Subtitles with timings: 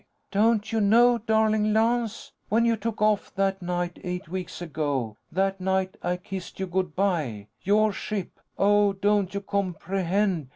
[0.31, 2.31] "Don't you know, darling Lance?
[2.49, 6.95] When you took off that night eight weeks ago, that night I kissed you good
[6.95, 8.39] by, your ship...
[8.57, 10.49] oh don't you comprehend?...